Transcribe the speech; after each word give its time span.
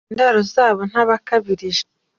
Indaro 0.11 0.39
zaho 0.53 0.81
ntabakabirije 0.89 1.83